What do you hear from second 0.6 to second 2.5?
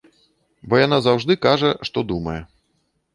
Бо яна заўжды кажа, што думае.